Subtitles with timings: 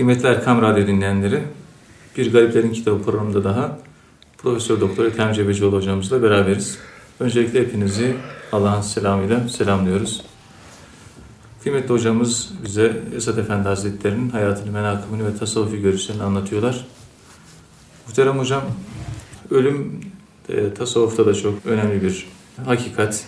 [0.00, 1.42] Kıymetli Erkam Radyo dinleyenleri,
[2.16, 3.78] Bir Gariplerin Kitabı programında daha
[4.38, 6.78] Profesör Doktor Ethem Cebecioğlu hocamızla beraberiz.
[7.20, 8.16] Öncelikle hepinizi
[8.52, 10.24] Allah'ın selamıyla selamlıyoruz.
[11.62, 16.86] Kıymetli hocamız bize Esad Efendi Hazretleri'nin hayatını, menakımını ve tasavvufi görüşlerini anlatıyorlar.
[18.06, 18.62] Muhterem hocam,
[19.50, 20.00] ölüm
[20.48, 22.26] e, tasavvufta da çok önemli bir
[22.66, 23.24] hakikat.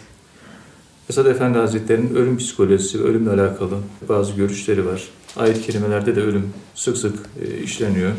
[1.10, 3.78] Esad Efendi Hazretleri'nin ölüm psikolojisi ve ölümle alakalı
[4.08, 5.02] bazı görüşleri var.
[5.36, 8.12] Ayet-i kerimelerde de ölüm sık sık e, işleniyor.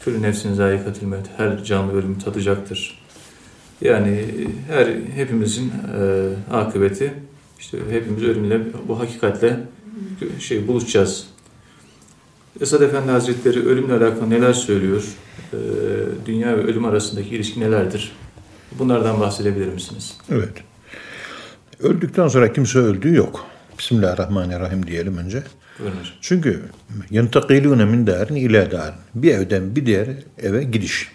[0.00, 1.26] Külü nefsin zayikatil mevt.
[1.36, 3.04] Her canlı ölümü tadacaktır.
[3.80, 7.14] Yani e, her hepimizin e, akıbeti
[7.58, 9.60] işte hepimiz ölümle bu hakikatle
[10.38, 11.26] şey buluşacağız.
[12.60, 15.04] Esad Efendi Hazretleri ölümle alakalı neler söylüyor?
[15.52, 15.56] E,
[16.26, 18.12] dünya ve ölüm arasındaki ilişki nelerdir?
[18.78, 20.16] Bunlardan bahsedebilir misiniz?
[20.30, 20.52] Evet.
[21.80, 23.46] Öldükten sonra kimse öldüğü yok.
[23.78, 25.42] Bismillahirrahmanirrahim diyelim önce.
[25.78, 26.12] Buyurun hocam.
[26.20, 26.62] Çünkü
[27.10, 28.94] yentakilune min darin ila darin.
[29.14, 30.08] Bir evden bir diğer
[30.38, 31.12] eve gidiş.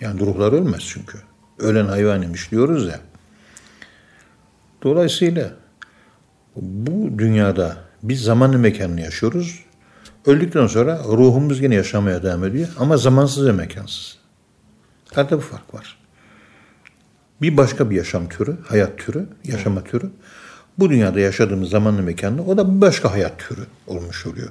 [0.00, 1.18] Yani ruhlar ölmez çünkü.
[1.58, 3.00] Ölen hayvan imiş diyoruz ya.
[4.82, 5.50] Dolayısıyla
[6.56, 9.64] bu dünyada biz zamanlı mekanını yaşıyoruz.
[10.26, 14.18] Öldükten sonra ruhumuz yine yaşamaya devam ediyor ama zamansız ve mekansız.
[15.16, 15.98] Arada bu fark var.
[17.42, 20.10] Bir başka bir yaşam türü, hayat türü, yaşama türü.
[20.78, 24.48] Bu dünyada yaşadığımız zamanlı mekanlı o da başka hayat türü olmuş oluyor.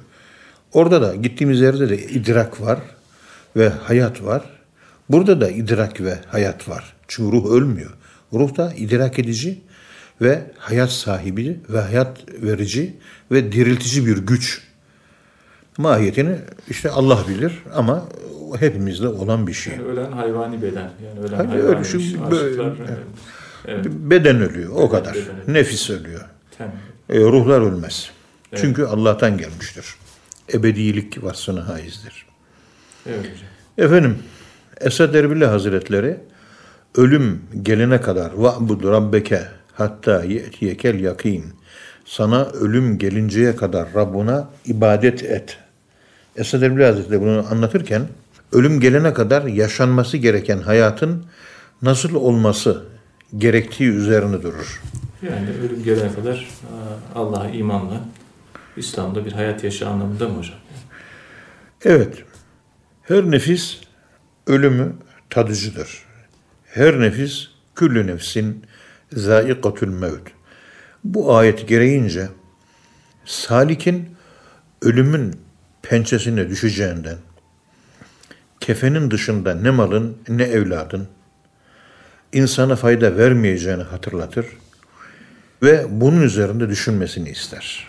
[0.72, 2.78] Orada da gittiğimiz yerde de idrak var
[3.56, 4.42] ve hayat var.
[5.08, 6.94] Burada da idrak ve hayat var.
[7.08, 7.90] Çünkü ruh ölmüyor.
[8.32, 9.60] Ruh da idrak edici
[10.22, 12.96] ve hayat sahibi ve hayat verici
[13.32, 14.62] ve diriltici bir güç.
[15.78, 16.36] Mahiyetini
[16.70, 18.04] işte Allah bilir ama
[18.58, 19.72] hepimizde olan bir şey.
[19.72, 20.90] Yani ölen hayvani beden.
[21.06, 22.88] Yani ölen Hani hayvani ölüşüm bir- böyle- aşıklar,
[23.64, 23.86] evet.
[23.86, 23.86] Evet.
[23.86, 25.14] Beden ölüyor o kadar.
[25.14, 25.54] beden.
[25.54, 26.24] Nefis ölüyor.
[26.58, 26.72] Ten.
[27.08, 28.10] E, ruhlar ölmez.
[28.54, 29.94] Çünkü Allah'tan gelmiştir.
[30.52, 32.26] Ebedilik vasfına haizdir.
[33.06, 33.48] Evet hocam.
[33.78, 34.18] Efendim,
[34.80, 36.16] Esad Erbil Hazretleri
[36.96, 39.42] ölüm gelene kadar va'bud rabbeke
[39.72, 41.44] hatta ye'tiyekel yakin.
[42.04, 45.58] Sana ölüm gelinceye kadar Rabbuna ibadet et.
[46.36, 48.08] Esad Erbil Hazretleri bunu anlatırken
[48.52, 51.24] ölüm gelene kadar yaşanması gereken hayatın
[51.82, 52.82] nasıl olması
[53.36, 54.82] gerektiği üzerine durur.
[55.22, 56.48] Yani ölüm gelene kadar
[57.14, 58.00] aa, Allah'a imanla
[58.76, 60.58] İslam'da bir hayat yaşa anlamında mı hocam?
[61.84, 62.24] Evet.
[63.02, 63.80] Her nefis
[64.46, 64.92] ölümü
[65.30, 66.04] tadıcıdır.
[66.64, 68.64] Her nefis küllü nefsin
[69.12, 70.28] zaikatül mevt.
[71.04, 72.28] Bu ayet gereğince
[73.24, 74.16] salikin
[74.82, 75.40] ölümün
[75.82, 77.16] pençesine düşeceğinden
[78.60, 81.08] kefenin dışında ne malın ne evladın
[82.32, 84.46] insana fayda vermeyeceğini hatırlatır
[85.62, 87.86] ve bunun üzerinde düşünmesini ister.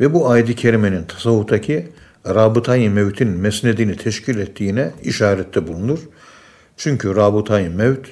[0.00, 1.88] Ve bu ayet-i kerimenin tasavvuftaki
[2.26, 5.98] rabıtayı mevtin mesnedini teşkil ettiğine işarette bulunur.
[6.76, 8.08] Çünkü rabıtayı mevt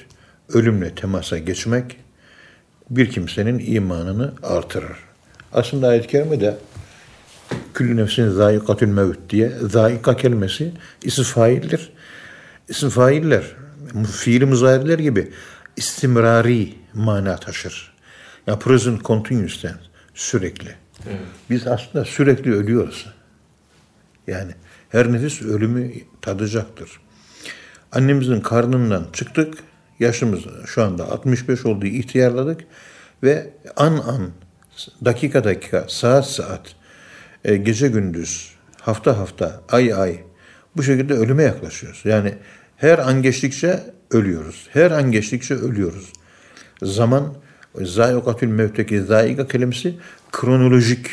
[0.53, 1.97] ölümle temasa geçmek
[2.89, 4.97] bir kimsenin imanını artırır.
[5.53, 6.57] Aslında ayet-i kerimede
[7.73, 10.71] küllü nefsin zayikatül mevt diye zayika kelimesi
[11.03, 11.91] isim faildir.
[12.69, 13.43] İsim failler
[14.11, 15.31] fiili muzayirler gibi
[15.77, 17.93] istimrari mana taşır.
[18.47, 19.79] Ya present continuous tense,
[20.13, 20.75] sürekli.
[21.09, 21.19] Evet.
[21.49, 23.13] Biz aslında sürekli ölüyoruz.
[24.27, 24.51] Yani
[24.89, 26.89] her nefis ölümü tadacaktır.
[27.91, 29.53] Annemizin karnından çıktık.
[29.99, 32.61] Yaşımız şu anda 65 olduğu ihtiyarladık.
[33.23, 34.29] Ve an an,
[35.05, 36.75] dakika dakika, saat saat,
[37.45, 40.23] e, gece gündüz, hafta hafta, ay ay
[40.75, 42.01] bu şekilde ölüme yaklaşıyoruz.
[42.05, 42.33] Yani
[42.83, 43.79] her an geçtikçe
[44.11, 44.67] ölüyoruz.
[44.73, 46.13] Her an geçtikçe ölüyoruz.
[46.81, 47.33] Zaman,
[47.81, 49.95] zayikatül mevteki zayika kelimesi
[50.31, 51.07] kronolojik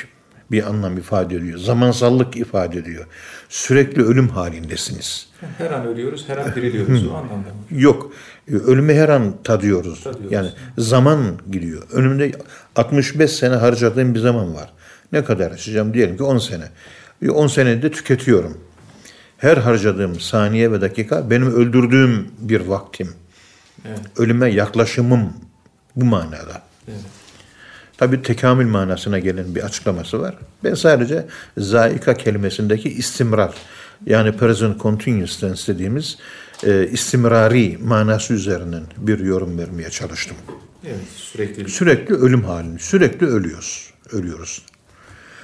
[0.50, 1.58] bir anlam ifade ediyor.
[1.58, 3.06] Zamansallık ifade ediyor.
[3.48, 5.28] Sürekli ölüm halindesiniz.
[5.58, 7.54] Her an ölüyoruz, her an diriliyoruz o anlamda mı?
[7.80, 8.12] Yok.
[8.66, 10.04] Ölümü her an tadıyoruz.
[10.04, 10.32] Tadıyoruz.
[10.32, 10.48] Yani
[10.78, 11.82] zaman gidiyor.
[11.92, 12.32] Önümde
[12.76, 14.72] 65 sene harcadığım bir zaman var.
[15.12, 15.94] Ne kadar yaşayacağım?
[15.94, 16.64] Diyelim ki 10 sene.
[17.28, 18.58] 10 senede tüketiyorum.
[19.40, 23.12] Her harcadığım saniye ve dakika benim öldürdüğüm bir vaktim.
[23.88, 24.00] Evet.
[24.16, 25.32] Ölüme yaklaşımım
[25.96, 26.62] bu manada.
[26.88, 27.00] Evet.
[27.98, 30.34] Tabi tekamül manasına gelen bir açıklaması var.
[30.64, 31.26] Ben sadece
[31.58, 33.54] zaika kelimesindeki istimrar
[34.06, 36.18] yani present continuous tense dediğimiz
[36.66, 40.36] e, istimrari manası üzerinden bir yorum vermeye çalıştım.
[40.84, 44.62] Evet, sürekli Sürekli ölüm halini, sürekli ölüyoruz, ölüyoruz.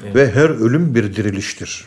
[0.05, 0.17] Evet.
[0.17, 1.85] Ve her ölüm bir diriliştir.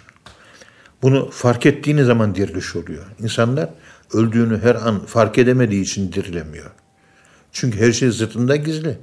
[1.01, 3.05] Bunu fark ettiğiniz zaman diriliş oluyor.
[3.19, 3.69] İnsanlar
[4.13, 6.71] öldüğünü her an fark edemediği için dirilemiyor.
[7.51, 8.97] Çünkü her şey zıttında gizli.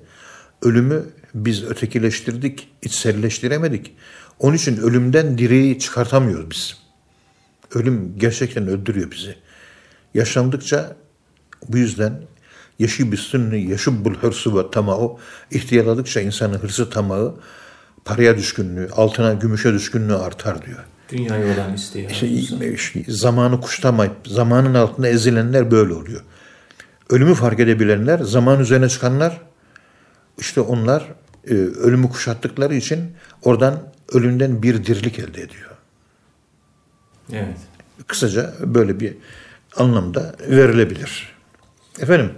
[0.62, 1.02] Ölümü
[1.34, 3.96] biz ötekileştirdik, içselleştiremedik.
[4.38, 6.76] Onun için ölümden diriyi çıkartamıyoruz biz.
[7.74, 9.36] Ölüm gerçekten öldürüyor bizi.
[10.14, 10.96] Yaşlandıkça
[11.68, 12.22] bu yüzden
[12.78, 15.10] yaşı bir sünni, yaşı bul hırsı ve tamahı,
[15.50, 17.34] ihtiyarladıkça insanın hırsı tamahı,
[18.04, 20.84] paraya düşkünlüğü, altına, gümüşe düşkünlüğü artar diyor.
[21.08, 22.08] Dünyaya olan isteği.
[22.74, 26.20] İşte, zamanı kuştamayıp zamanın altında ezilenler böyle oluyor.
[27.10, 29.40] Ölümü fark edebilenler, zaman üzerine çıkanlar,
[30.38, 31.04] işte onlar
[31.50, 33.12] e, ölümü kuşattıkları için
[33.42, 35.70] oradan ölümden bir dirlik elde ediyor.
[37.32, 37.58] Evet.
[38.06, 39.14] Kısaca böyle bir
[39.76, 41.36] anlamda verilebilir.
[42.00, 42.32] Efendim,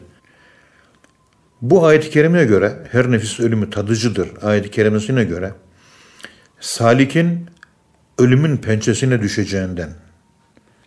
[1.63, 4.29] bu ayet-i kerimeye göre her nefis ölümü tadıcıdır.
[4.43, 5.53] Ayet-i kerimesine göre
[6.61, 7.47] salikin
[8.19, 9.91] ölümün pençesine düşeceğinden,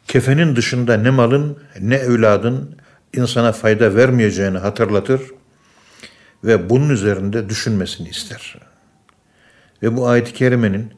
[0.08, 2.76] kefenin dışında ne malın ne evladın
[3.14, 5.22] insana fayda vermeyeceğini hatırlatır
[6.44, 8.58] ve bunun üzerinde düşünmesini ister.
[9.84, 10.94] Ve bu ayet-i kerimenin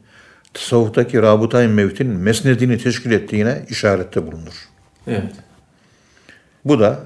[0.54, 4.54] tasavvuftaki rabıtay mevtin mesnedini teşkil ettiğine işarette bulunur.
[5.06, 5.32] Evet.
[6.64, 7.00] Bu da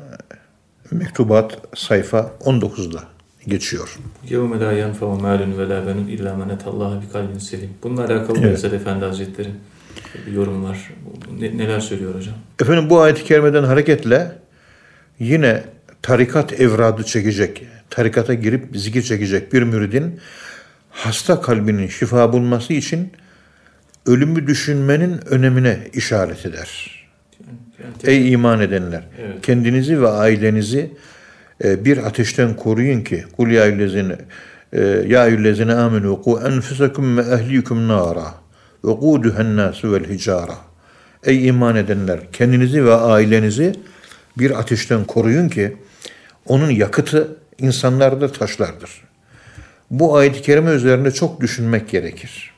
[0.91, 3.18] mektubat sayfa 19'da
[3.48, 3.98] geçiyor.
[4.30, 7.69] يَوْمَ لَا يَنْفَوْ مَالٌ وَلَا بَنُونَ اِلَّا مَنَ اللّٰهَ بِقَلْبٍ selim.
[7.84, 8.50] Bununla alakalı Evet.
[8.50, 9.50] Veysel Efendi Hazretleri
[10.28, 10.92] bir yorum var.
[11.40, 12.36] Ne- neler söylüyor hocam?
[12.62, 14.31] Efendim bu ayet-i kerimeden hareketle
[15.19, 15.63] yine
[16.01, 20.19] tarikat evradı çekecek, tarikata girip zikir çekecek bir müridin
[20.90, 23.12] hasta kalbinin şifa bulması için
[24.06, 27.04] ölümü düşünmenin önemine işaret eder.
[27.84, 29.04] Yani tek- Ey iman edenler!
[29.22, 29.42] Evet.
[29.42, 30.92] Kendinizi ve ailenizi e,
[31.64, 34.16] bir ateşten koruyun ki kul ya eyyühellezine
[34.72, 38.34] e, ya eyyühellezine amenu ku enfusakum ve ehlikum nara
[38.84, 40.55] ve kuduhen nasu vel hicara.
[41.25, 42.20] Ey iman edenler!
[42.32, 43.75] Kendinizi ve ailenizi
[44.38, 45.76] bir ateşten koruyun ki
[46.46, 48.90] onun yakıtı insanlarda taşlardır.
[49.90, 52.52] Bu ayet-i kerime üzerinde çok düşünmek gerekir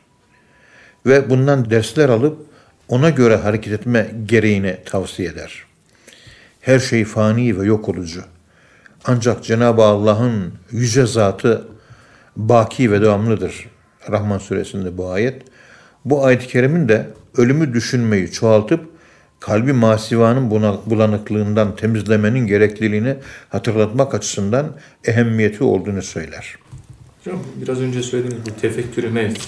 [1.07, 2.39] ve bundan dersler alıp
[2.89, 5.65] ona göre hareket etme gereğini tavsiye eder.
[6.61, 8.25] Her şey fani ve yok olucu.
[9.05, 11.69] Ancak Cenab-ı Allah'ın yüce zatı
[12.37, 13.67] baki ve devamlıdır.
[14.11, 15.43] Rahman suresinde bu ayet.
[16.05, 18.91] Bu ayet-i kerimin de ölümü düşünmeyi çoğaltıp
[19.41, 20.51] kalbi masivanın
[20.87, 23.17] bulanıklığından temizlemenin gerekliliğini
[23.49, 26.57] hatırlatmak açısından ehemmiyeti olduğunu söyler.
[27.19, 29.41] Hocam biraz önce söylediğiniz bu tefekkürü mevt.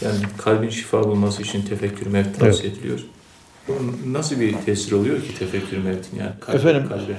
[0.00, 3.00] Yani kalbin şifa bulması için tefekkür mevt tavsiye ediliyor.
[3.68, 6.88] Bunun nasıl bir tesir oluyor ki tefekkür mevtin yani kalbe, Efendim?
[6.88, 7.12] kalbe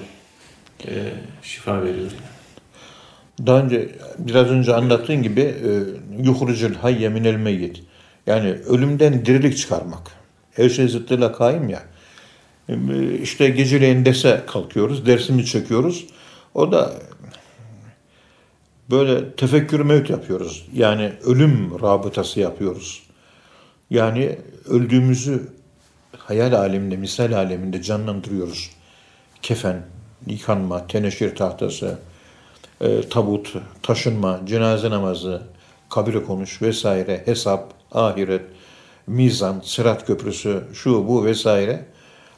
[0.88, 2.12] e, şifa veriyor.
[3.46, 5.70] Daha önce biraz önce anlattığın gibi e,
[6.24, 7.84] yuhrucul hayye minel meyyit.
[8.28, 10.12] Yani ölümden dirilik çıkarmak.
[10.52, 11.84] Her şey zıttıyla kaim ya.
[12.70, 12.76] E,
[13.22, 16.06] İşte geceleyin dese kalkıyoruz, dersimi çekiyoruz.
[16.54, 16.94] O da
[18.92, 20.68] böyle tefekkür mevt yapıyoruz.
[20.74, 23.04] Yani ölüm rabıtası yapıyoruz.
[23.90, 24.38] Yani
[24.70, 25.42] öldüğümüzü
[26.18, 28.70] hayal aleminde, misal aleminde canlandırıyoruz.
[29.42, 29.86] Kefen,
[30.28, 32.00] yıkanma, teneşir tahtası,
[32.82, 35.42] e, tabut, taşınma, cenaze namazı,
[35.90, 38.42] kabire konuş vesaire, hesap, ahiret,
[39.08, 41.86] mizan, sırat köprüsü, şu bu vesaire.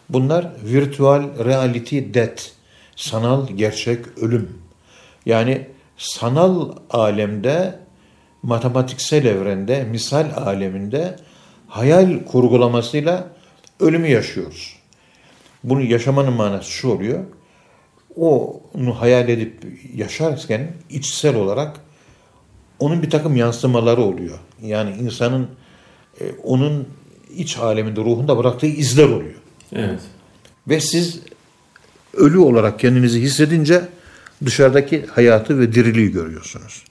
[0.09, 2.43] Bunlar virtual reality death,
[2.95, 4.61] sanal gerçek ölüm.
[5.25, 5.67] Yani
[5.97, 7.79] sanal alemde,
[8.43, 11.15] matematiksel evrende, misal aleminde
[11.67, 13.27] hayal kurgulamasıyla
[13.80, 14.75] ölümü yaşıyoruz.
[15.63, 17.23] Bunu yaşamanın manası şu oluyor
[18.16, 19.54] onu hayal edip
[19.95, 21.80] yaşarken içsel olarak
[22.80, 24.40] onun bir takım yansımaları oluyor.
[24.62, 25.48] Yani insanın
[26.22, 26.88] e, onun
[27.36, 29.36] iç aleminde, ruhunda bıraktığı izler oluyor.
[29.74, 30.00] Evet.
[30.68, 31.19] Ve siz
[32.14, 33.81] ölü olarak kendinizi hissedince
[34.45, 36.84] dışarıdaki hayatı ve diriliği görüyorsunuz.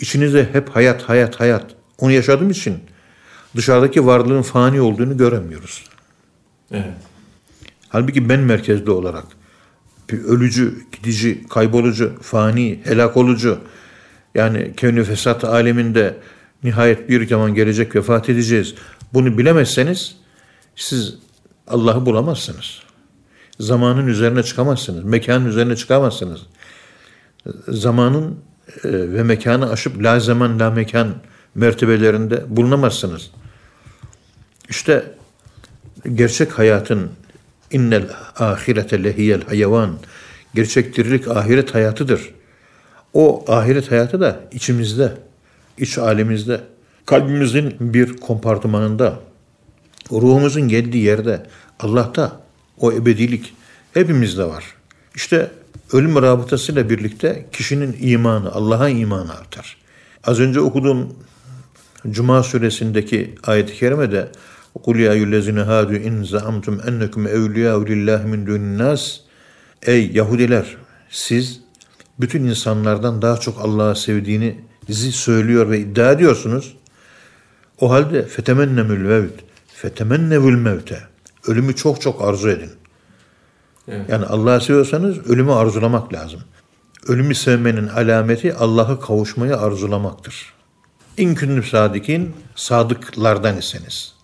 [0.00, 1.64] İçinizde hep hayat, hayat, hayat.
[1.98, 2.78] Onu yaşadığım için
[3.56, 5.84] dışarıdaki varlığın fani olduğunu göremiyoruz.
[6.70, 6.94] Evet.
[7.88, 9.24] Halbuki ben merkezli olarak
[10.14, 13.58] ölücü, gidici, kaybolucu, fani, helak olucu
[14.34, 16.16] yani kevni fesat aleminde
[16.64, 18.74] nihayet bir zaman gelecek vefat edeceğiz.
[19.14, 20.16] Bunu bilemezseniz
[20.76, 21.14] siz
[21.66, 22.82] Allah'ı bulamazsınız.
[23.60, 25.04] Zamanın üzerine çıkamazsınız.
[25.04, 26.40] Mekanın üzerine çıkamazsınız.
[27.68, 28.38] Zamanın
[28.84, 31.14] e, ve mekanı aşıp la zaman la mekan
[31.54, 33.30] mertebelerinde bulunamazsınız.
[34.68, 35.14] İşte
[36.14, 37.10] gerçek hayatın
[37.70, 39.98] innel ahirete lehiyel hayvan
[40.54, 42.30] gerçek dirilik ahiret hayatıdır.
[43.14, 45.12] O ahiret hayatı da içimizde,
[45.78, 46.60] iç alemimizde,
[47.06, 49.20] kalbimizin bir kompartımanında,
[50.12, 51.46] ruhumuzun geldiği yerde,
[51.80, 52.40] Allah'ta
[52.78, 53.54] o ebedilik
[53.94, 54.64] hepimizde var.
[55.14, 55.50] İşte
[55.92, 59.76] ölüm rabıtasıyla birlikte kişinin imanı, Allah'a imanı artar.
[60.24, 61.16] Az önce okuduğum
[62.10, 64.28] Cuma suresindeki ayet-i kerimede
[64.84, 69.20] Kul ya eyyühellezine hadu in zaamtum ennekum evliyâ lillahi min dünnas.
[69.82, 70.76] Ey Yahudiler
[71.10, 71.60] siz
[72.20, 76.76] bütün insanlardan daha çok Allah'ı sevdiğini dizi söylüyor ve iddia ediyorsunuz.
[77.80, 79.32] O halde fetemennemül mevt.
[79.74, 81.02] Fetemennevül mevte.
[81.46, 82.70] Ölümü çok çok arzu edin.
[83.88, 84.08] Evet.
[84.08, 86.40] Yani Allah'ı seviyorsanız ölümü arzulamak lazım.
[87.08, 90.52] Ölümü sevmenin alameti Allah'ı kavuşmayı arzulamaktır.
[91.16, 94.15] İnkünnü sadikin sadıklardan iseniz.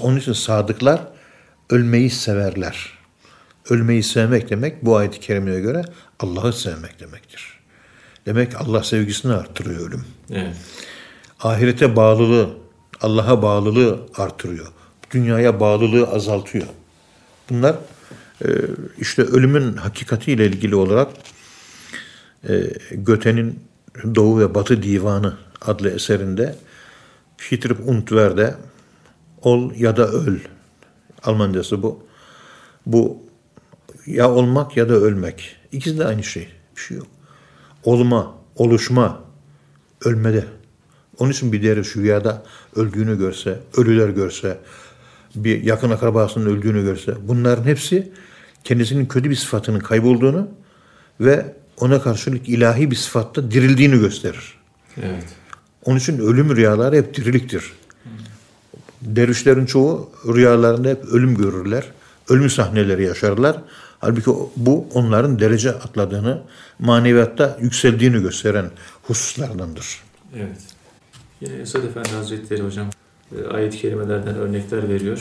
[0.00, 1.00] Onun için sadıklar
[1.70, 2.98] ölmeyi severler.
[3.70, 5.82] Ölmeyi sevmek demek bu ayet-i kerimeye göre
[6.20, 7.58] Allah'ı sevmek demektir.
[8.26, 10.04] Demek Allah sevgisini arttırıyor ölüm.
[10.30, 10.56] Evet.
[11.40, 12.50] Ahirete bağlılığı,
[13.00, 14.66] Allah'a bağlılığı artırıyor.
[15.10, 16.66] Dünyaya bağlılığı azaltıyor.
[17.50, 17.76] Bunlar
[18.44, 18.48] e,
[18.98, 21.08] işte ölümün hakikatiyle ilgili olarak
[22.48, 23.60] e, Göte'nin
[24.14, 26.56] Doğu ve Batı Divanı adlı eserinde
[27.36, 28.54] Fitrip und Werde
[29.42, 30.38] ol ya da öl
[31.24, 32.02] Almancası bu.
[32.86, 33.22] Bu
[34.06, 35.56] ya olmak ya da ölmek.
[35.72, 36.48] İkisi de aynı şey.
[36.76, 37.06] Bir şey yok.
[37.84, 39.20] Olma, oluşma,
[40.04, 40.44] ölmede.
[41.18, 42.42] Onun için bir derviş rüyada
[42.76, 44.58] öldüğünü görse, ölüler görse,
[45.34, 48.12] bir yakın akrabasının öldüğünü görse, bunların hepsi
[48.64, 50.48] kendisinin kötü bir sıfatının kaybolduğunu
[51.20, 54.58] ve ona karşılık ilahi bir sıfatta dirildiğini gösterir.
[55.02, 55.24] Evet.
[55.84, 57.72] Onun için ölüm rüyaları hep diriliktir.
[59.16, 61.84] Dervişlerin çoğu rüyalarında hep ölüm görürler.
[62.28, 63.56] Ölüm sahneleri yaşarlar.
[63.98, 66.42] Halbuki bu onların derece atladığını,
[66.78, 68.70] maneviyatta yükseldiğini gösteren
[69.02, 70.02] hususlardandır.
[70.36, 70.60] Evet.
[71.40, 72.90] Yine Esad Efendi Hazretleri hocam
[73.36, 75.18] e, ayet-i kerimelerden örnekler veriyor.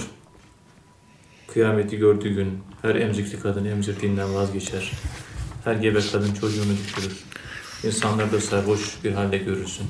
[1.54, 4.92] Kıyameti gördüğü gün her emzikli kadın emzirdiğinden vazgeçer.
[5.64, 7.18] Her gebe kadın çocuğunu düşürür.
[7.84, 9.88] İnsanları da sarhoş bir halde görürsün.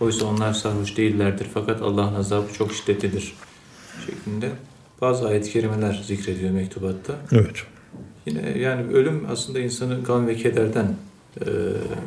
[0.00, 3.34] Oysa onlar sarhoş değillerdir fakat Allah'ın azabı çok şiddetlidir.
[4.06, 4.50] Şeklinde
[5.00, 7.14] bazı ayet-i kerimeler zikrediyor mektubatta.
[7.32, 7.56] Evet.
[8.26, 10.96] Yine yani ölüm aslında insanı gam ve kederden
[11.40, 11.46] e,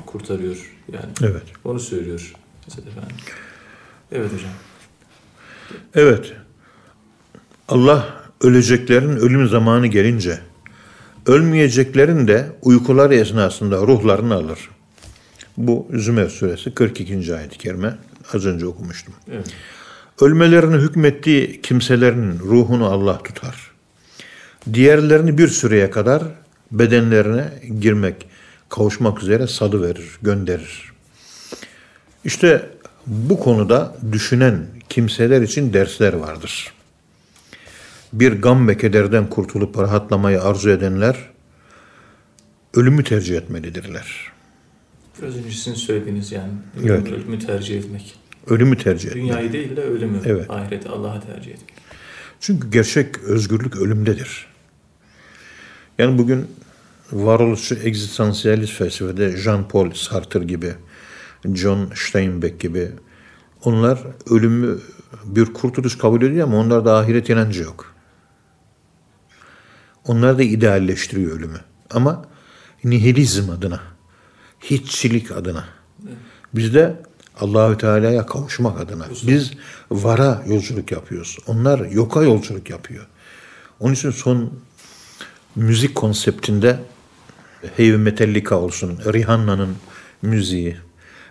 [0.05, 0.75] kurtarıyor.
[0.93, 1.43] Yani Evet.
[1.65, 2.33] onu söylüyor
[2.67, 3.13] Esad Efendi.
[4.11, 4.51] Evet hocam.
[5.95, 6.33] Evet.
[7.67, 10.39] Allah öleceklerin ölüm zamanı gelince
[11.25, 14.69] ölmeyeceklerin de uykuları esnasında ruhlarını alır.
[15.59, 17.35] Bu Zümer suresi 42.
[17.35, 17.97] ayet-i kerime.
[18.33, 19.13] Az önce okumuştum.
[19.31, 19.53] Evet.
[20.21, 23.71] Ölmelerini hükmettiği kimselerin ruhunu Allah tutar.
[24.73, 26.23] Diğerlerini bir süreye kadar
[26.71, 28.15] bedenlerine girmek,
[28.69, 30.91] kavuşmak üzere sadı verir, gönderir.
[32.25, 32.69] İşte
[33.07, 36.73] bu konuda düşünen kimseler için dersler vardır.
[38.13, 41.15] Bir gam ve kederden kurtulup rahatlamayı arzu edenler
[42.73, 44.38] ölümü tercih etmelidirler.
[45.21, 46.51] Biraz önce sizin söylediğiniz yani
[46.83, 47.07] Evet.
[47.07, 48.15] ölümü tercih etmek.
[48.47, 49.23] Ölümü tercih etmeli.
[49.23, 50.49] Dünyayı değil de ölümü, Evet.
[50.49, 51.73] ahireti Allah'a tercih etmek.
[52.39, 54.47] Çünkü gerçek özgürlük ölümdedir.
[55.97, 56.47] Yani bugün
[57.11, 60.73] varoluşçu egzistansiyalist felsefede Jean-Paul Sartre gibi,
[61.53, 62.91] John Steinbeck gibi
[63.63, 63.99] onlar
[64.29, 64.79] ölümü
[65.25, 67.95] bir kurtuluş kabul ediyor ama onlarda ahiret inancı yok.
[70.05, 71.59] Onlar da idealleştiriyor ölümü.
[71.89, 72.25] Ama
[72.83, 73.79] nihilizm adına,
[74.61, 75.65] hiççilik adına.
[76.53, 76.95] Bizde
[77.39, 79.05] Allahü Teala'ya kavuşmak adına.
[79.27, 79.51] Biz
[79.91, 81.37] vara yolculuk yapıyoruz.
[81.47, 83.07] Onlar yoka yolculuk yapıyor.
[83.79, 84.53] Onun için son
[85.55, 86.79] müzik konseptinde
[87.77, 89.75] Heavy Metallica olsun, Rihanna'nın
[90.21, 90.77] müziği,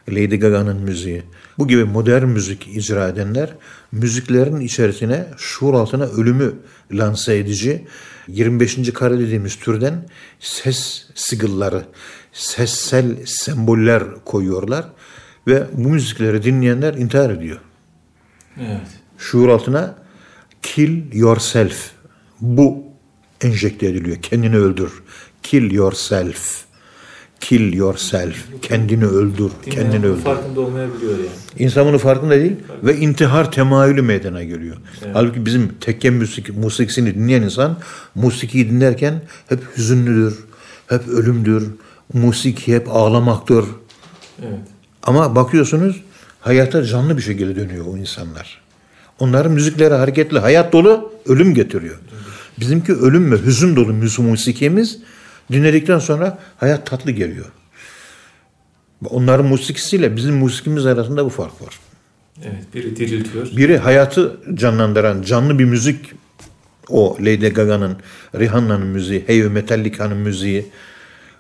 [0.08, 1.22] Lady Gaga'nın müziği,
[1.58, 3.54] bu gibi modern müzik icra edenler
[3.92, 6.54] müziklerin içerisine şuur altına ölümü
[6.92, 7.84] lanse edici
[8.28, 8.92] 25.
[8.92, 10.08] kare dediğimiz türden
[10.40, 11.84] ses sigılları,
[12.32, 14.84] sessel semboller koyuyorlar
[15.46, 17.60] ve bu müzikleri dinleyenler intihar ediyor.
[18.60, 18.86] Evet.
[19.18, 19.94] Şuur altına
[20.62, 21.90] kill yourself
[22.40, 22.84] bu
[23.40, 24.16] enjekte ediliyor.
[24.22, 25.02] Kendini öldür.
[25.42, 26.67] Kill yourself.
[27.40, 28.36] Kill yourself.
[28.62, 29.50] Kendini öldür.
[29.66, 30.22] Dinleyen Kendini öldür.
[30.22, 31.28] farkında olmayabiliyor yani.
[31.58, 34.76] İnsan bunun farkında değil ve intihar temayülü meydana geliyor.
[35.12, 37.78] Halbuki bizim tekke müzik, musikisini dinleyen insan
[38.14, 40.38] musikiyi dinlerken hep hüzünlüdür,
[40.86, 41.70] hep ölümdür,
[42.12, 43.64] musiki hep ağlamaktır.
[44.42, 44.58] Evet.
[45.02, 46.02] Ama bakıyorsunuz
[46.40, 48.60] hayata canlı bir şekilde dönüyor o insanlar.
[49.18, 51.98] Onların müzikleri hareketli, hayat dolu, ölüm getiriyor.
[52.60, 54.98] Bizimki ölüm ve hüzün dolu müzik musikimiz
[55.52, 57.46] dinledikten sonra hayat tatlı geliyor.
[59.04, 61.78] Onların musikisiyle bizim musikimiz arasında bu fark var.
[62.42, 62.74] Evet.
[62.74, 63.46] Biri diriltiyor.
[63.56, 66.14] Biri hayatı canlandıran canlı bir müzik
[66.88, 67.96] o Lady Gaga'nın,
[68.34, 70.66] Rihanna'nın müziği, Heavy Metallica'nın müziği,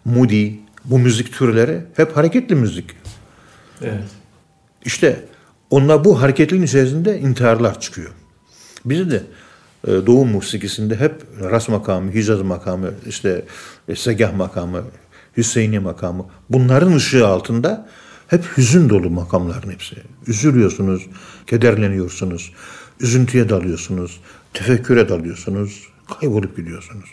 [0.04, 0.52] Moody,
[0.84, 2.84] bu müzik türleri hep hareketli müzik.
[3.82, 4.04] Evet.
[4.84, 5.24] İşte
[5.70, 8.10] onlar bu hareketliliğin içerisinde intiharlar çıkıyor.
[8.84, 9.22] Bizi de
[9.86, 13.44] e, Doğu musikisinde hep Ras makamı, Hicaz makamı, işte
[13.88, 14.84] e, Segah makamı,
[15.36, 17.88] Hüseyini makamı bunların ışığı altında
[18.28, 19.96] hep hüzün dolu makamların hepsi.
[20.26, 21.06] Üzülüyorsunuz,
[21.46, 22.52] kederleniyorsunuz,
[23.00, 24.20] üzüntüye dalıyorsunuz,
[24.54, 25.88] tefekküre dalıyorsunuz,
[26.20, 27.08] kaybolup gidiyorsunuz.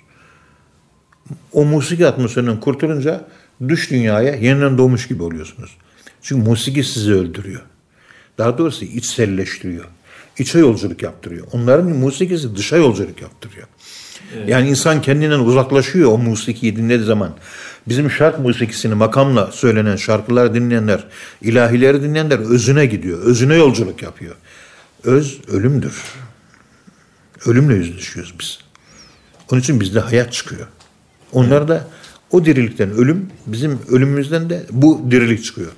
[1.51, 3.27] O musiki atmosferinden kurtulunca
[3.67, 5.77] dış dünyaya yeniden doğmuş gibi oluyorsunuz.
[6.21, 7.61] Çünkü musiki sizi öldürüyor.
[8.37, 9.85] Daha doğrusu içselleştiriyor.
[10.37, 11.47] İçe yolculuk yaptırıyor.
[11.51, 13.67] Onların musikisi dışa yolculuk yaptırıyor.
[14.47, 17.31] Yani insan kendinden uzaklaşıyor o musikiyi dinlediği zaman.
[17.87, 21.03] Bizim şark musikisini makamla söylenen şarkılar dinleyenler,
[21.41, 23.19] ilahileri dinleyenler özüne gidiyor.
[23.19, 24.35] Özüne yolculuk yapıyor.
[25.03, 26.03] Öz ölümdür.
[27.45, 28.59] Ölümle yüzleşiyoruz biz.
[29.51, 30.67] Onun için bizde hayat çıkıyor.
[31.31, 31.87] Onlarda
[32.31, 35.71] o dirilikten ölüm, bizim ölümümüzden de bu dirilik çıkıyor.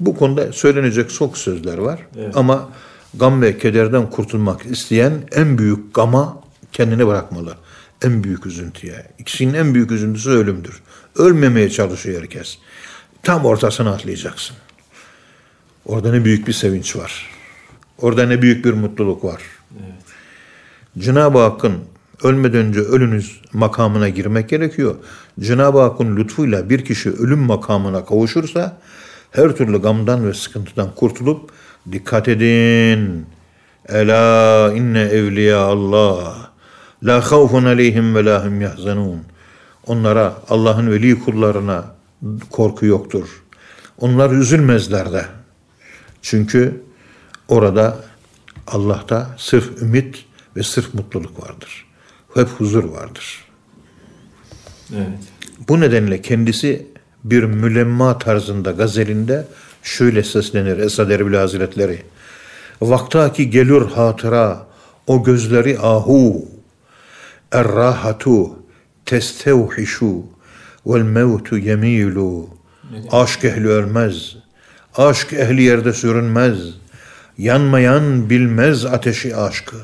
[0.00, 2.00] Bu konuda söylenecek çok sözler var.
[2.18, 2.36] Evet.
[2.36, 2.68] Ama
[3.14, 6.41] gam ve kederden kurtulmak isteyen en büyük gama
[6.72, 7.56] kendini bırakmalı.
[8.04, 9.06] En büyük üzüntüye.
[9.18, 10.82] İkisinin en büyük üzüntüsü ölümdür.
[11.16, 12.58] Ölmemeye çalışıyor herkes.
[13.22, 14.56] Tam ortasına atlayacaksın.
[15.86, 17.30] Orada ne büyük bir sevinç var.
[17.98, 19.42] Orada ne büyük bir mutluluk var.
[19.72, 20.02] Evet.
[20.98, 21.74] Cenab-ı Hakk'ın
[22.22, 24.94] ölmeden önce ölünüz makamına girmek gerekiyor.
[25.40, 28.78] Cenab-ı Hakk'ın lütfuyla bir kişi ölüm makamına kavuşursa
[29.30, 31.50] her türlü gamdan ve sıkıntıdan kurtulup
[31.92, 33.26] dikkat edin.
[33.88, 36.51] Ela inne evliya Allah
[37.04, 39.20] la havfun aleyhim ve la hum yahzanun.
[39.86, 41.84] Onlara Allah'ın veli kullarına
[42.50, 43.42] korku yoktur.
[43.98, 45.26] Onlar üzülmezler de.
[46.22, 46.82] Çünkü
[47.48, 47.98] orada
[48.66, 50.24] Allah'ta sırf ümit
[50.56, 51.86] ve sırf mutluluk vardır.
[52.34, 53.44] Hep huzur vardır.
[54.94, 55.18] Evet.
[55.68, 56.86] Bu nedenle kendisi
[57.24, 59.46] bir mülemma tarzında gazelinde
[59.82, 62.02] şöyle seslenir Esad Erbil Hazretleri.
[62.80, 64.66] Vaktaki gelir hatıra
[65.06, 66.48] o gözleri ahu
[67.52, 68.58] errahatu
[69.06, 70.24] testevhişu
[70.86, 72.48] vel mevtu yemilu
[73.10, 74.36] aşk ehli ölmez
[74.96, 76.58] aşk ehli yerde sürünmez
[77.38, 79.76] yanmayan bilmez ateşi aşkı.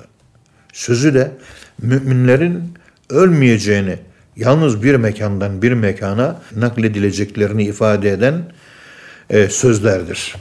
[0.73, 1.37] Sözü de
[1.83, 2.75] müminlerin
[3.11, 3.99] ölmeyeceğini
[4.37, 8.53] yalnız bir mekandan bir mekana nakledileceklerini ifade eden
[9.31, 10.35] e, sözlerdir.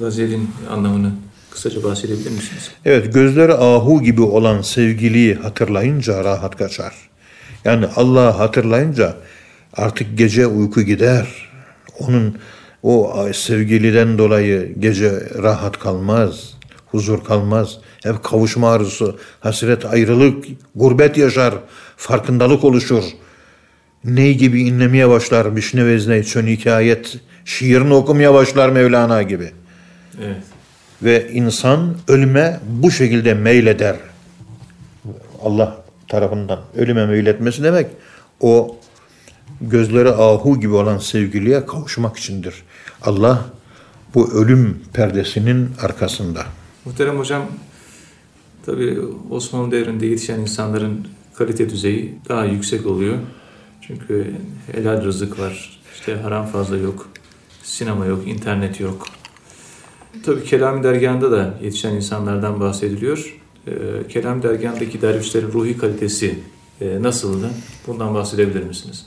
[0.00, 1.12] Gazelin anlamını
[1.50, 2.70] kısaca bahsedebilir misiniz?
[2.84, 6.94] Evet gözleri ahu gibi olan sevgiliyi hatırlayınca rahat kaçar.
[7.64, 9.16] Yani Allah'ı hatırlayınca
[9.72, 11.26] artık gece uyku gider.
[11.98, 12.38] Onun
[12.82, 15.10] o sevgiliden dolayı gece
[15.42, 16.54] rahat kalmaz,
[16.86, 17.78] huzur kalmaz.
[18.02, 21.54] Hep kavuşma arzusu, hasret, ayrılık, gurbet yaşar,
[21.96, 23.04] farkındalık oluşur.
[24.04, 29.50] Ney gibi inlemeye başlar Bişne Vezne Çön hikayet, şiirini okumaya başlar Mevlana gibi.
[30.24, 30.36] Evet.
[31.02, 33.96] Ve insan ölüme bu şekilde meyleder.
[35.42, 37.86] Allah tarafından ölüme meyletmesi demek
[38.40, 38.76] o
[39.60, 42.54] gözleri ahu gibi olan sevgiliye kavuşmak içindir.
[43.02, 43.44] Allah
[44.14, 46.44] bu ölüm perdesinin arkasında.
[46.84, 47.46] Muhterem hocam,
[48.66, 48.98] tabii
[49.30, 53.18] Osmanlı devrinde yetişen insanların kalite düzeyi daha yüksek oluyor.
[53.80, 54.34] Çünkü
[54.72, 57.08] helal rızık var, işte haram fazla yok,
[57.62, 59.06] sinema yok, internet yok.
[60.24, 63.34] Tabii Kelami Dergahı'nda da yetişen insanlardan bahsediliyor.
[63.66, 63.72] Ee,
[64.08, 66.38] Kelami Dergahı'ndaki dervişlerin ruhi kalitesi
[66.80, 67.50] e, nasıldı?
[67.86, 69.06] Bundan bahsedebilir misiniz?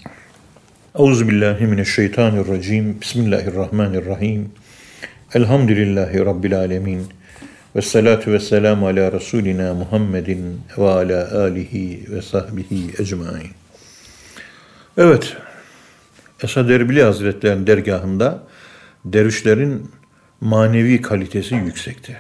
[1.00, 3.02] Euzubillahimineşşeytanirracim.
[3.02, 4.52] Bismillahirrahmanirrahim.
[5.34, 7.04] Elhamdülillahi Rabbil alemin.
[7.76, 13.52] Ve salatu ve selamu ala Resulina Muhammedin ve ala alihi ve sahbihi ecmain.
[14.98, 15.38] Evet,
[16.44, 18.44] Esad Erbili Hazretleri'nin dergahında
[19.06, 19.92] dervişlerin
[20.44, 22.18] manevi kalitesi yüksekti.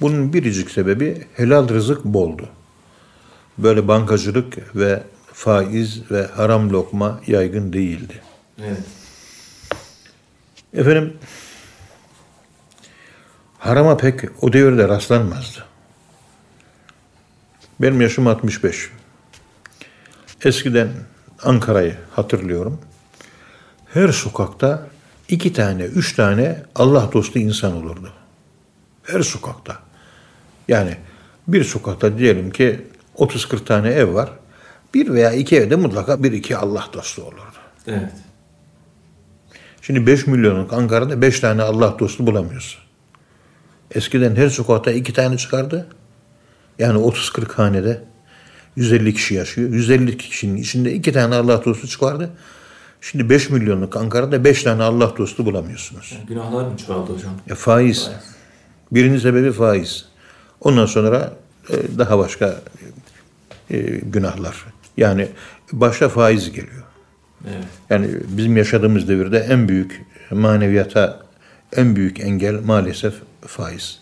[0.00, 2.48] Bunun biricik sebebi helal rızık boldu.
[3.58, 8.22] Böyle bankacılık ve faiz ve haram lokma yaygın değildi.
[8.58, 8.84] Evet.
[10.74, 11.16] Efendim,
[13.58, 15.64] harama pek o devirde rastlanmazdı.
[17.80, 18.90] Benim yaşım 65.
[20.44, 20.88] Eskiden
[21.42, 22.80] Ankara'yı hatırlıyorum.
[23.86, 24.86] Her sokakta
[25.32, 28.12] iki tane, üç tane Allah dostu insan olurdu.
[29.02, 29.78] Her sokakta.
[30.68, 30.96] Yani
[31.48, 32.80] bir sokakta diyelim ki
[33.16, 34.30] 30-40 tane ev var.
[34.94, 37.58] Bir veya iki evde mutlaka bir iki Allah dostu olurdu.
[37.86, 38.12] Evet.
[39.82, 42.80] Şimdi 5 milyonluk Ankara'da 5 tane Allah dostu bulamıyorsun.
[43.94, 45.86] Eskiden her sokakta iki tane çıkardı.
[46.78, 48.04] Yani 30-40 hanede
[48.76, 49.70] 150 kişi yaşıyor.
[49.70, 52.30] 150 kişinin içinde iki tane Allah dostu çıkardı.
[53.02, 56.12] Şimdi 5 milyonluk Ankara'da 5 tane Allah dostu bulamıyorsunuz.
[56.18, 57.32] Yani günahlar mı çoğaldı hocam?
[57.50, 58.04] E, faiz.
[58.04, 58.18] Faiz.
[58.92, 60.04] Birinci sebebi faiz.
[60.60, 61.32] Ondan sonra
[61.70, 62.60] e, daha başka
[63.70, 64.64] e, günahlar.
[64.96, 65.28] Yani
[65.72, 66.82] başta faiz geliyor.
[67.44, 67.64] Evet.
[67.90, 71.22] Yani bizim yaşadığımız devirde en büyük maneviyata
[71.76, 73.14] en büyük engel maalesef
[73.46, 74.00] faiz.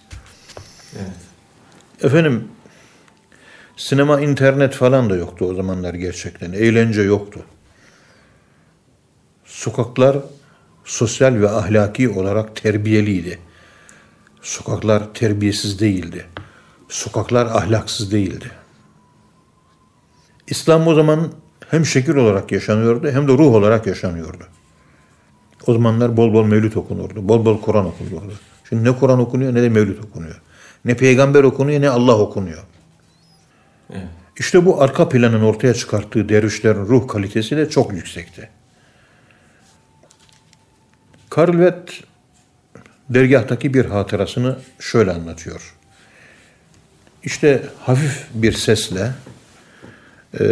[0.97, 1.17] Evet.
[2.03, 2.45] Efendim
[3.77, 6.53] sinema, internet falan da yoktu o zamanlar gerçekten.
[6.53, 7.41] Eğlence yoktu.
[9.61, 10.17] Sokaklar
[10.85, 13.39] sosyal ve ahlaki olarak terbiyeliydi.
[14.43, 16.27] Sokaklar terbiyesiz değildi.
[16.89, 18.51] Sokaklar ahlaksız değildi.
[20.47, 21.33] İslam o zaman
[21.69, 24.45] hem şekil olarak yaşanıyordu hem de ruh olarak yaşanıyordu.
[25.67, 27.29] O zamanlar bol bol mevlüt okunurdu.
[27.29, 28.33] Bol bol Kur'an okunuyordu.
[28.69, 30.41] Şimdi ne Kur'an okunuyor ne de mevlüt okunuyor.
[30.85, 32.65] Ne peygamber okunuyor ne Allah okunuyor.
[33.91, 34.09] Evet.
[34.39, 38.60] İşte bu arka planın ortaya çıkarttığı dervişlerin ruh kalitesi de çok yüksekti.
[41.31, 42.03] Karlvet
[43.11, 45.75] dergahtaki bir hatırasını şöyle anlatıyor.
[47.23, 49.13] İşte hafif bir sesle
[50.41, 50.45] e,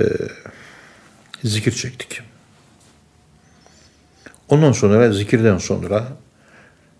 [1.45, 2.21] zikir çektik.
[4.49, 6.09] Ondan sonra zikirden sonra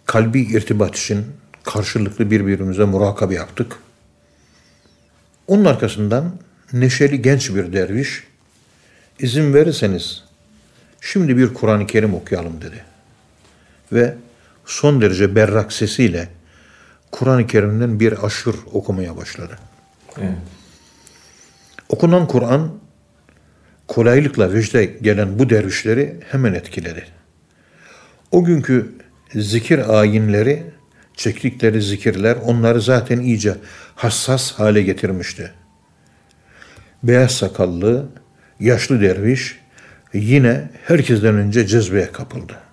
[0.07, 1.27] kalbi irtibat için
[1.63, 3.77] karşılıklı birbirimize murakabe yaptık.
[5.47, 6.33] Onun arkasından
[6.73, 8.25] neşeli genç bir derviş
[9.19, 10.25] izin verirseniz
[11.01, 12.88] şimdi bir Kur'an-ı Kerim okuyalım dedi.
[13.93, 14.15] Ve
[14.67, 16.29] son derece berrak sesiyle
[17.11, 19.59] Kur'an-ı Kerim'den bir aşır okumaya başladı.
[20.21, 20.33] Evet.
[21.89, 22.71] Okunan Kur'an
[23.89, 27.07] kolaylıkla vecde gelen bu dervişleri hemen etkiledi.
[28.31, 28.93] O günkü
[29.35, 30.63] zikir ayinleri,
[31.15, 33.55] çektikleri zikirler onları zaten iyice
[33.95, 35.53] hassas hale getirmişti.
[37.03, 38.09] Beyaz sakallı,
[38.61, 39.59] yaşlı derviş
[40.13, 42.68] yine herkesten önce cezbeye kapıldı.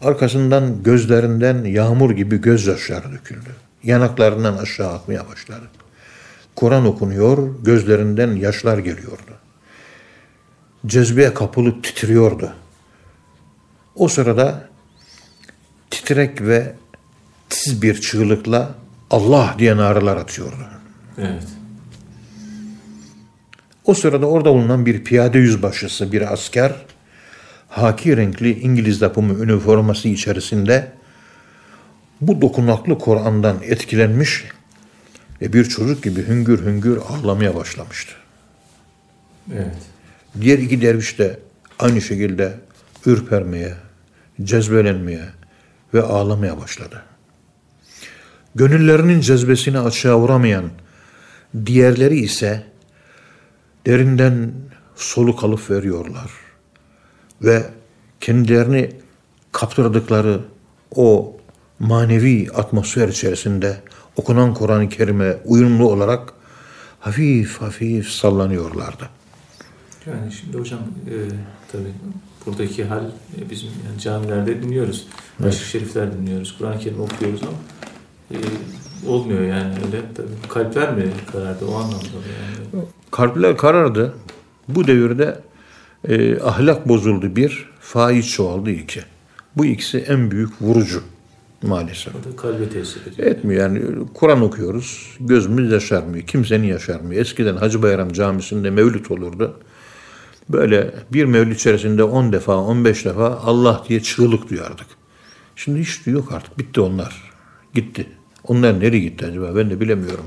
[0.00, 3.50] Arkasından gözlerinden yağmur gibi gözyaşları döküldü.
[3.82, 5.68] Yanaklarından aşağı akmaya başladı.
[6.56, 9.32] Kur'an okunuyor, gözlerinden yaşlar geliyordu.
[10.86, 12.52] Cezbeye kapılıp titriyordu.
[13.94, 14.68] O sırada
[15.90, 16.74] titrek ve
[17.48, 18.74] tiz bir çığlıkla
[19.10, 20.66] Allah diye naralar atıyordu.
[21.18, 21.46] Evet.
[23.84, 26.72] O sırada orada bulunan bir piyade yüzbaşısı, bir asker,
[27.70, 30.92] haki renkli İngiliz yapımı üniforması içerisinde
[32.20, 34.44] bu dokunaklı Kur'an'dan etkilenmiş
[35.42, 38.12] ve bir çocuk gibi hüngür hüngür ağlamaya başlamıştı.
[39.54, 39.76] Evet.
[40.40, 41.38] Diğer iki derviş de
[41.78, 42.54] aynı şekilde
[43.06, 43.74] ürpermeye,
[44.42, 45.24] cezbelenmeye
[45.94, 47.02] ve ağlamaya başladı.
[48.54, 50.70] Gönüllerinin cezbesini açığa vuramayan
[51.66, 52.62] diğerleri ise
[53.86, 54.52] derinden
[54.96, 56.30] soluk alıp veriyorlar.
[57.42, 57.64] Ve
[58.20, 58.90] kendilerini
[59.52, 60.40] kaptırdıkları
[60.94, 61.36] o
[61.78, 63.76] manevi atmosfer içerisinde
[64.16, 66.32] okunan Kur'an-ı Kerim'e uyumlu olarak
[67.00, 69.08] hafif hafif sallanıyorlardı.
[70.06, 71.16] Yani şimdi hocam e,
[71.72, 71.92] tabii
[72.46, 75.06] buradaki hal e, bizim yani camilerde dinliyoruz.
[75.44, 76.58] Aşk-ı şerifler dinliyoruz.
[76.58, 77.58] Kur'an-ı Kerim okuyoruz ama
[78.30, 78.36] e,
[79.08, 80.02] olmuyor yani öyle.
[80.14, 82.84] Tabii kalpler mi karardı o anlamda yani?
[83.10, 84.14] Kalpler karardı.
[84.68, 85.40] Bu devirde
[86.08, 89.00] e, ahlak bozuldu bir, faiz çoğaldı iki.
[89.56, 91.02] Bu ikisi en büyük vurucu
[91.62, 92.14] maalesef.
[92.14, 93.28] O da kalbe tesir ediyor.
[93.28, 97.20] Etmiyor yani Kur'an okuyoruz, gözümüz yaşarmıyor, kimsenin yaşarmıyor.
[97.20, 99.60] Eskiden Hacı Bayram Camisi'nde mevlüt olurdu.
[100.48, 104.86] Böyle bir mevlüt içerisinde 10 defa, 15 defa Allah diye çığlık duyardık.
[105.56, 107.32] Şimdi hiç yok artık, bitti onlar.
[107.74, 108.06] Gitti.
[108.44, 110.24] Onlar nereye gitti acaba ben de bilemiyorum.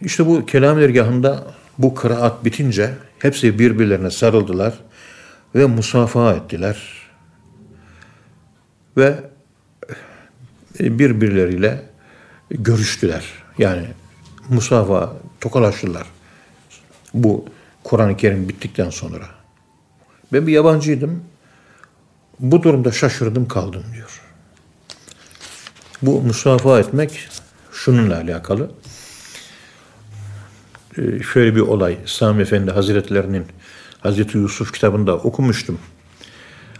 [0.00, 4.74] İşte bu kelam dergahında bu kıraat bitince hepsi birbirlerine sarıldılar
[5.54, 6.82] ve musafaha ettiler.
[8.96, 9.24] Ve
[10.80, 11.82] e, birbirleriyle
[12.50, 13.24] görüştüler.
[13.58, 13.86] Yani
[14.48, 16.06] musafaha, tokalaştılar.
[17.14, 17.44] Bu
[17.84, 19.28] Kur'an-ı Kerim bittikten sonra.
[20.32, 21.24] Ben bir yabancıydım.
[22.40, 24.20] Bu durumda şaşırdım kaldım diyor.
[26.02, 27.28] Bu musafaha etmek
[27.72, 28.70] şununla alakalı.
[30.96, 33.44] Ee, şöyle bir olay Sami Efendi Hazretlerinin
[34.00, 35.78] Hazreti Yusuf kitabında okumuştum.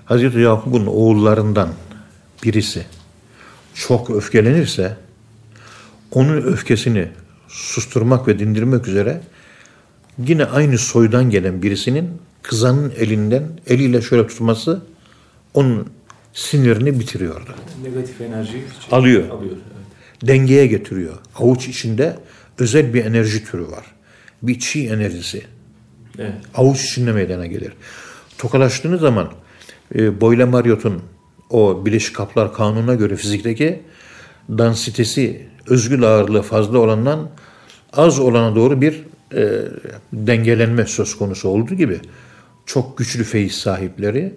[0.04, 1.68] Hazreti Yakup'un oğullarından
[2.44, 2.86] birisi
[3.74, 4.96] çok öfkelenirse
[6.10, 7.08] onun öfkesini
[7.48, 9.20] susturmak ve dindirmek üzere
[10.26, 12.10] yine aynı soydan gelen birisinin
[12.42, 14.82] kızanın elinden eliyle şöyle tutması
[15.54, 15.86] onun
[16.32, 17.54] sinirini bitiriyordu.
[17.82, 19.28] Negatif enerjiyi Alıyor.
[19.28, 19.52] Alıyor.
[19.52, 20.28] Evet.
[20.28, 21.14] Dengeye getiriyor.
[21.36, 22.18] Avuç içinde
[22.58, 23.97] özel bir enerji türü var.
[24.42, 25.42] Bir çi enerjisi.
[26.18, 26.35] Evet.
[26.55, 27.72] Avuç içinde meydana gelir.
[28.38, 29.29] Tokalaştığınız zaman
[29.94, 31.03] e, Boyle Marriott'un
[31.51, 33.83] o Birleşik Kaplar Kanunu'na göre fizikteki
[34.48, 37.31] dansitesi, özgül ağırlığı fazla olandan
[37.92, 39.03] az olana doğru bir
[39.35, 39.62] e,
[40.12, 42.01] dengelenme söz konusu olduğu gibi
[42.66, 44.35] çok güçlü feyiz sahipleri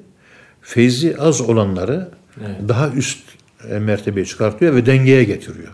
[0.61, 2.55] feyzi az olanları Evet.
[2.67, 3.23] daha üst
[3.69, 5.71] e, mertebeye çıkartıyor ve dengeye getiriyor.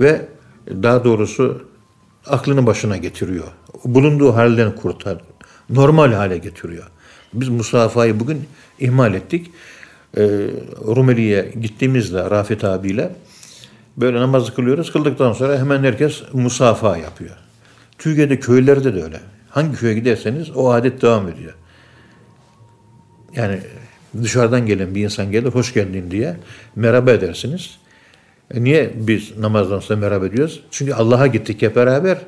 [0.00, 0.26] Ve
[0.70, 1.69] daha doğrusu
[2.26, 3.48] aklını başına getiriyor.
[3.84, 5.18] Bulunduğu halden kurtar.
[5.70, 6.86] Normal hale getiriyor.
[7.32, 9.50] Biz musafayı bugün ihmal ettik.
[10.16, 10.20] Ee,
[10.86, 13.10] Rumeli'ye gittiğimizde Rafet abiyle
[13.96, 14.92] böyle namaz kılıyoruz.
[14.92, 17.36] Kıldıktan sonra hemen herkes musafa yapıyor.
[17.98, 19.20] Türkiye'de köylerde de öyle.
[19.50, 21.54] Hangi köye giderseniz o adet devam ediyor.
[23.36, 23.60] Yani
[24.22, 26.36] dışarıdan gelen bir insan gelir, hoş geldin diye
[26.76, 27.79] merhaba edersiniz.
[28.54, 30.60] E niye biz namazdan sonra merhaba ediyoruz?
[30.70, 32.18] Çünkü Allah'a gittik hep beraber.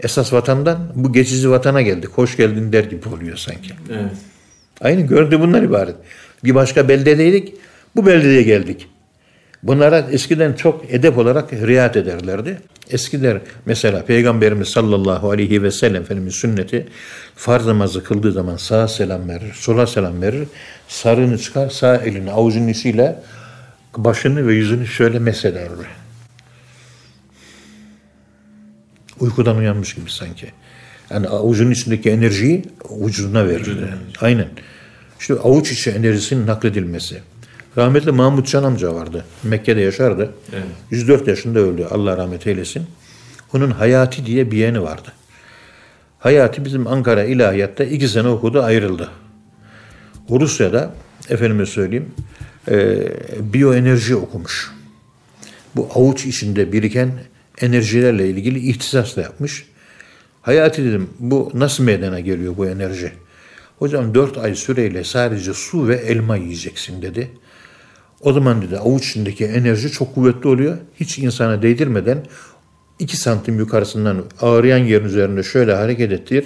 [0.00, 2.10] Esas vatandan bu geçici vatana geldik.
[2.10, 3.70] Hoş geldin der gibi oluyor sanki.
[3.90, 4.12] Evet.
[4.80, 5.94] Aynı gördüğü bunlar ibaret.
[6.44, 7.54] Bir başka beldedeydik,
[7.96, 8.88] bu beldeye geldik.
[9.62, 12.58] Bunlara eskiden çok edep olarak riayet ederlerdi.
[12.90, 16.86] Eskiler mesela Peygamberimiz sallallahu aleyhi ve sellem Efendimiz sünneti
[17.36, 20.48] farz namazı kıldığı zaman sağa selam verir, sola selam verir.
[20.88, 23.16] Sarığını çıkar, sağ elini avucunun içiyle
[23.98, 25.86] başını ve yüzünü şöyle mesederdi.
[29.20, 30.52] Uykudan uyanmış gibi sanki.
[31.10, 33.94] Yani avucunun içindeki enerjiyi vücuduna verirdi.
[34.20, 34.48] Aynen.
[35.20, 37.22] İşte avuç içi enerjisinin nakledilmesi.
[37.78, 39.24] Rahmetli Mahmut Can amca vardı.
[39.42, 40.34] Mekke'de yaşardı.
[40.52, 40.64] Evet.
[40.90, 41.86] 104 yaşında öldü.
[41.90, 42.86] Allah rahmet eylesin.
[43.54, 45.12] Onun Hayati diye bir yeğeni vardı.
[46.18, 49.10] Hayati bizim Ankara İlahiyat'ta iki sene okudu ayrıldı.
[50.30, 50.94] Rusya'da
[51.28, 52.14] efendime söyleyeyim
[52.68, 53.08] e,
[53.40, 54.72] biyoenerji okumuş.
[55.76, 57.12] Bu avuç içinde biriken
[57.60, 59.66] enerjilerle ilgili ihtisas da yapmış.
[60.42, 63.12] Hayati dedim bu nasıl meydana geliyor bu enerji?
[63.78, 67.30] Hocam dört ay süreyle sadece su ve elma yiyeceksin dedi.
[68.20, 70.78] O zaman dedi avuç içindeki enerji çok kuvvetli oluyor.
[71.00, 72.26] Hiç insana değdirmeden
[72.98, 76.44] iki santim yukarısından ağrıyan yerin üzerinde şöyle hareket ettir.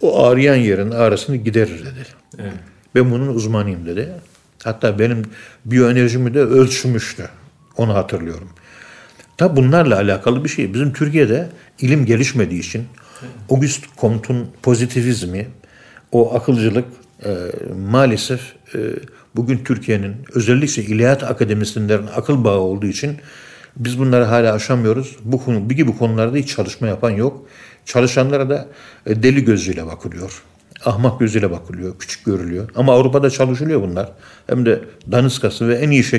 [0.00, 2.06] O ağrıyan yerin ağrısını giderir dedi.
[2.38, 2.52] Evet.
[2.94, 4.08] Ben bunun uzmanıyım dedi.
[4.66, 5.22] Hatta benim
[5.64, 7.28] biyoenerjimi de ölçmüştü.
[7.76, 8.48] Onu hatırlıyorum.
[9.36, 10.74] Tabi bunlarla alakalı bir şey.
[10.74, 11.48] Bizim Türkiye'de
[11.80, 12.84] ilim gelişmediği için
[13.50, 15.46] Auguste Comte'un pozitivizmi,
[16.12, 16.84] o akılcılık
[17.24, 17.30] e,
[17.90, 18.40] maalesef
[18.74, 18.78] e,
[19.36, 23.16] bugün Türkiye'nin özellikle ilahiyat akademisyenlerin akıl bağı olduğu için
[23.76, 25.16] biz bunları hala aşamıyoruz.
[25.24, 27.46] Bu konu, bu gibi konularda hiç çalışma yapan yok.
[27.84, 28.68] Çalışanlara da
[29.06, 30.42] e, deli gözüyle bakılıyor.
[30.84, 32.68] Ahmak gözüyle bakılıyor, küçük görülüyor.
[32.74, 34.08] Ama Avrupa'da çalışılıyor bunlar.
[34.46, 34.80] Hem de
[35.12, 36.14] daniskası ve en iyi şekilde